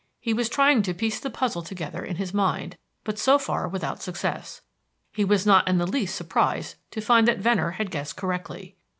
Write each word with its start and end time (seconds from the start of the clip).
He 0.19 0.33
was 0.33 0.49
trying 0.49 0.81
to 0.81 0.95
piece 0.95 1.19
the 1.19 1.29
puzzle 1.29 1.61
together 1.61 2.03
in 2.03 2.15
his 2.15 2.33
mind, 2.33 2.75
but 3.03 3.19
so 3.19 3.37
far 3.37 3.67
without 3.67 4.01
success. 4.01 4.61
He 5.11 5.23
was 5.23 5.45
not 5.45 5.67
in 5.67 5.77
the 5.77 5.85
least 5.85 6.15
surprised 6.15 6.73
to 6.89 7.01
find 7.01 7.27
that 7.27 7.37
Venner 7.37 7.69
had 7.77 7.91
guessed 7.91 8.17
correctly. 8.17 8.75